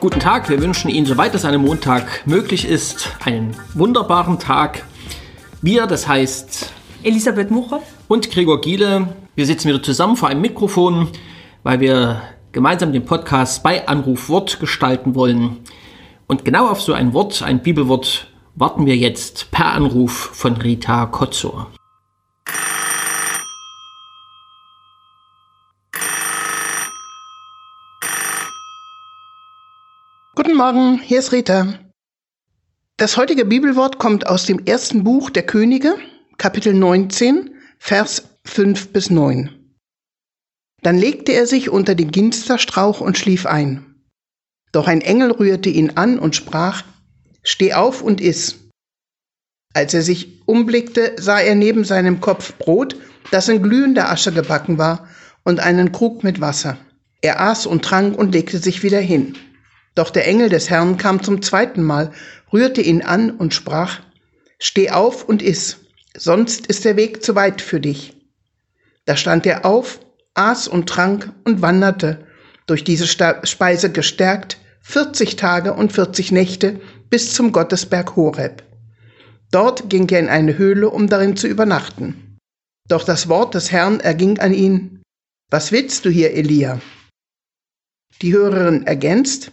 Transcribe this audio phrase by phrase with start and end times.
[0.00, 4.84] Guten Tag, wir wünschen Ihnen, soweit es an einem Montag möglich ist, einen wunderbaren Tag.
[5.62, 6.72] Wir, das heißt
[7.04, 11.08] Elisabeth Mucher und Gregor Giele, wir sitzen wieder zusammen vor einem Mikrofon,
[11.62, 12.20] weil wir
[12.50, 15.58] gemeinsam den Podcast bei Anruf Wort gestalten wollen.
[16.26, 21.06] Und genau auf so ein Wort, ein Bibelwort, warten wir jetzt per Anruf von Rita
[21.06, 21.72] Kotzor.
[30.34, 31.78] Guten Morgen, hier ist Rita.
[32.98, 35.96] Das heutige Bibelwort kommt aus dem ersten Buch der Könige,
[36.36, 39.50] Kapitel 19, Vers 5 bis 9.
[40.82, 43.94] Dann legte er sich unter den Ginsterstrauch und schlief ein.
[44.72, 46.84] Doch ein Engel rührte ihn an und sprach,
[47.42, 48.56] Steh auf und iss.
[49.74, 52.96] Als er sich umblickte, sah er neben seinem Kopf Brot,
[53.30, 55.08] das in glühender Asche gebacken war,
[55.44, 56.78] und einen Krug mit Wasser.
[57.20, 59.36] Er aß und trank und legte sich wieder hin.
[59.94, 62.12] Doch der Engel des Herrn kam zum zweiten Mal,
[62.52, 64.00] rührte ihn an und sprach,
[64.58, 65.78] Steh auf und iss,
[66.16, 68.14] sonst ist der Weg zu weit für dich.
[69.04, 70.00] Da stand er auf,
[70.34, 72.26] aß und trank und wanderte,
[72.66, 76.80] durch diese Speise gestärkt, 40 Tage und 40 Nächte
[77.12, 78.62] bis zum Gottesberg Horeb.
[79.50, 82.38] Dort ging er in eine Höhle, um darin zu übernachten.
[82.88, 85.02] Doch das Wort des Herrn erging an ihn,
[85.50, 86.80] Was willst du hier, Elia?
[88.22, 89.52] Die Hörerin ergänzt,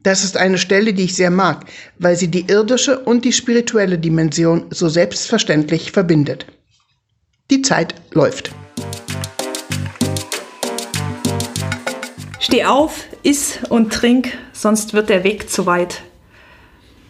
[0.00, 1.66] das ist eine Stelle, die ich sehr mag,
[1.98, 6.46] weil sie die irdische und die spirituelle Dimension so selbstverständlich verbindet.
[7.50, 8.52] Die Zeit läuft.
[12.40, 16.02] Steh auf, iss und trink, sonst wird der Weg zu weit.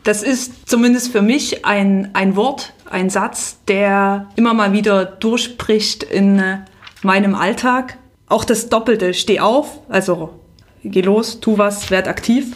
[0.06, 6.04] Das ist zumindest für mich ein, ein Wort, ein Satz, der immer mal wieder durchbricht
[6.04, 6.58] in äh,
[7.02, 7.98] meinem Alltag.
[8.28, 10.38] Auch das Doppelte, steh auf, also
[10.84, 12.54] geh los, tu was, werd aktiv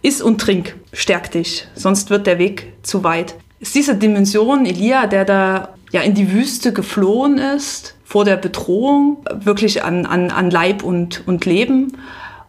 [0.00, 3.34] Iss und trink, stärk dich, sonst wird der Weg zu weit.
[3.60, 9.18] Ist diese Dimension Elia, der da ja in die Wüste geflohen ist, vor der Bedrohung,
[9.30, 11.92] wirklich an, an, an Leib und, und Leben,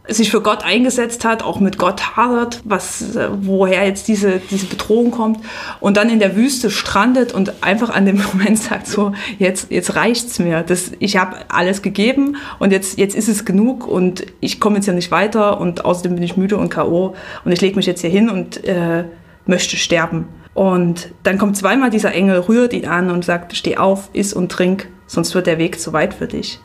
[0.07, 4.66] sich für Gott eingesetzt hat, auch mit Gott hadert, was, äh, woher jetzt diese, diese
[4.66, 5.40] Bedrohung kommt
[5.79, 9.96] und dann in der Wüste strandet und einfach an dem Moment sagt so, jetzt, jetzt
[9.96, 14.59] reicht's mir, das, ich habe alles gegeben und jetzt, jetzt ist es genug und ich
[14.59, 17.16] komme jetzt hier nicht weiter und außerdem bin ich müde und K.O.
[17.44, 19.03] und ich lege mich jetzt hier hin und äh,
[19.46, 20.28] möchte sterben.
[20.53, 24.51] Und dann kommt zweimal dieser Engel, rührt ihn an und sagt, steh auf, iss und
[24.51, 26.59] trink, sonst wird der Weg zu weit für dich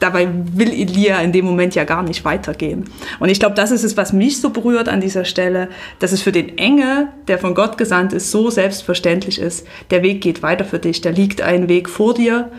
[0.00, 2.84] dabei will Elia in dem Moment ja gar nicht weitergehen.
[3.20, 5.68] Und ich glaube, das ist es, was mich so berührt an dieser Stelle,
[6.00, 9.66] dass es für den Engel, der von Gott gesandt ist, so selbstverständlich ist.
[9.90, 12.50] Der Weg geht weiter für dich, da liegt ein Weg vor dir.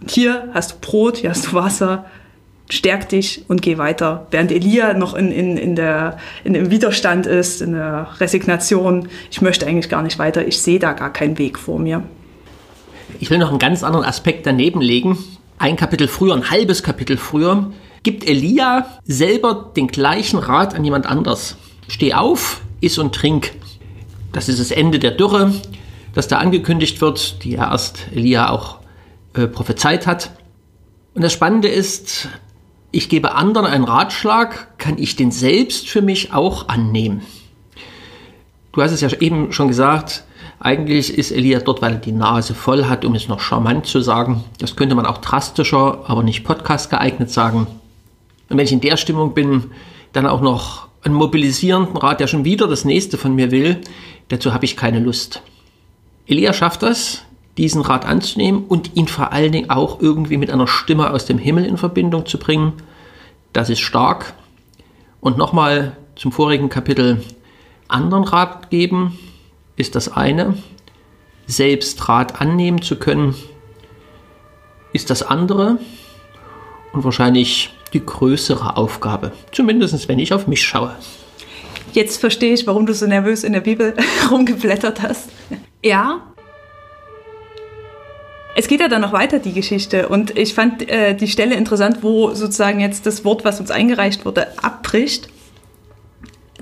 [0.00, 2.04] Und hier hast du Brot, hier hast du Wasser,
[2.70, 4.26] stärk dich und geh weiter.
[4.30, 9.40] Während Elia noch in, in, in, der, in dem Widerstand ist, in der Resignation, ich
[9.40, 12.02] möchte eigentlich gar nicht weiter, ich sehe da gar keinen Weg vor mir.
[13.20, 15.18] Ich will noch einen ganz anderen Aspekt daneben legen,
[15.58, 21.06] ein Kapitel früher, ein halbes Kapitel früher, gibt Elia selber den gleichen Rat an jemand
[21.06, 21.56] anders.
[21.88, 23.52] Steh auf, iss und trink.
[24.32, 25.52] Das ist das Ende der Dürre,
[26.14, 28.78] das da angekündigt wird, die ja erst Elia auch
[29.34, 30.30] äh, prophezeit hat.
[31.14, 32.28] Und das Spannende ist,
[32.90, 37.22] ich gebe anderen einen Ratschlag, kann ich den selbst für mich auch annehmen.
[38.72, 40.24] Du hast es ja eben schon gesagt,
[40.60, 44.00] eigentlich ist Elia dort, weil er die Nase voll hat, um es noch charmant zu
[44.00, 44.44] sagen.
[44.58, 47.66] Das könnte man auch drastischer, aber nicht podcast geeignet sagen.
[48.48, 49.70] Und wenn ich in der Stimmung bin,
[50.12, 53.80] dann auch noch einen mobilisierenden Rat, der schon wieder das nächste von mir will,
[54.28, 55.42] dazu habe ich keine Lust.
[56.26, 57.22] Elia schafft das,
[57.56, 61.38] diesen Rat anzunehmen und ihn vor allen Dingen auch irgendwie mit einer Stimme aus dem
[61.38, 62.72] Himmel in Verbindung zu bringen.
[63.52, 64.34] Das ist stark.
[65.20, 67.22] Und nochmal zum vorigen Kapitel
[67.88, 69.18] anderen Rat geben,
[69.78, 70.54] ist das eine.
[71.46, 73.34] Selbst Rat annehmen zu können,
[74.92, 75.78] ist das andere.
[76.92, 79.32] Und wahrscheinlich die größere Aufgabe.
[79.52, 80.94] Zumindest wenn ich auf mich schaue.
[81.92, 83.94] Jetzt verstehe ich, warum du so nervös in der Bibel
[84.30, 85.30] rumgeblättert hast.
[85.82, 86.20] Ja.
[88.56, 90.08] Es geht ja dann noch weiter, die Geschichte.
[90.08, 94.24] Und ich fand äh, die Stelle interessant, wo sozusagen jetzt das Wort, was uns eingereicht
[94.24, 95.28] wurde, abbricht.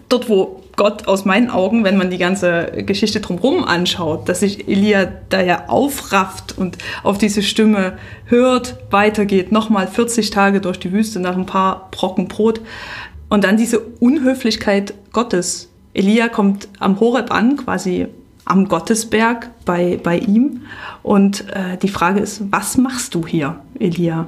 [0.09, 4.69] Dort, wo Gott aus meinen Augen, wenn man die ganze Geschichte drumherum anschaut, dass sich
[4.69, 10.93] Elia da ja aufrafft und auf diese Stimme hört, weitergeht, nochmal 40 Tage durch die
[10.93, 12.61] Wüste nach ein paar Brocken Brot
[13.28, 15.70] und dann diese Unhöflichkeit Gottes.
[15.94, 18.08] Elia kommt am Horeb an, quasi
[18.44, 20.62] am Gottesberg bei, bei ihm.
[21.02, 24.26] Und äh, die Frage ist, was machst du hier, Elia?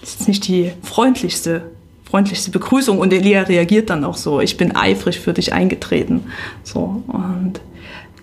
[0.00, 1.70] Das ist nicht die freundlichste,
[2.14, 2.98] freundlichste Begrüßung.
[3.00, 6.26] Und Elia reagiert dann auch so, ich bin eifrig für dich eingetreten.
[6.62, 7.60] So, und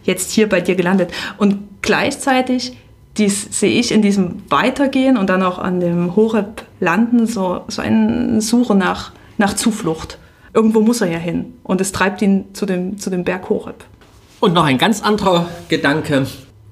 [0.03, 1.11] jetzt hier bei dir gelandet.
[1.37, 2.77] Und gleichzeitig
[3.17, 7.81] dies sehe ich in diesem Weitergehen und dann auch an dem Horeb landen, so, so
[7.81, 10.17] eine Suche nach, nach Zuflucht.
[10.53, 13.83] Irgendwo muss er ja hin und es treibt ihn zu dem, zu dem Berg Horeb.
[14.39, 16.27] Und noch ein ganz anderer Gedanke.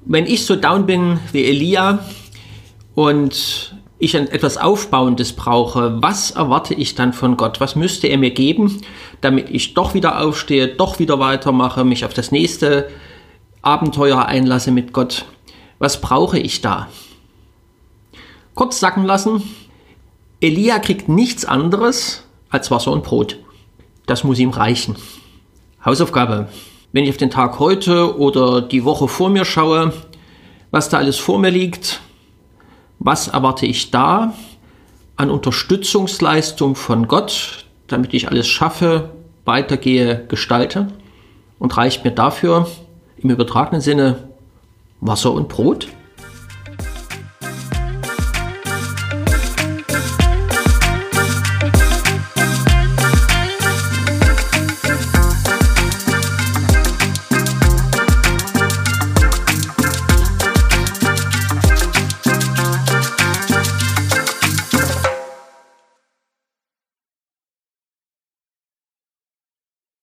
[0.06, 2.00] Wenn ich so down bin wie Elia
[2.95, 7.60] und ich etwas Aufbauendes brauche, was erwarte ich dann von Gott?
[7.60, 8.81] Was müsste er mir geben,
[9.19, 12.90] damit ich doch wieder aufstehe, doch wieder weitermache, mich auf das nächste
[13.62, 15.25] Abenteuer einlasse mit Gott?
[15.80, 16.88] Was brauche ich da?
[18.56, 19.44] Kurz sacken lassen.
[20.40, 23.38] Elia kriegt nichts anderes als Wasser und Brot.
[24.06, 24.96] Das muss ihm reichen.
[25.84, 26.48] Hausaufgabe.
[26.94, 29.92] Wenn ich auf den Tag heute oder die Woche vor mir schaue,
[30.72, 32.00] was da alles vor mir liegt,
[33.00, 34.34] was erwarte ich da
[35.16, 39.10] an Unterstützungsleistung von Gott, damit ich alles schaffe,
[39.46, 40.88] weitergehe, gestalte
[41.57, 42.68] und reicht mir dafür
[43.18, 44.30] im übertragenen Sinne
[45.01, 45.88] Wasser und Brot?